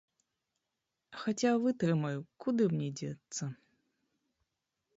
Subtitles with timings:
[1.23, 3.45] Хаця вытрымаю, куды мне дзецца?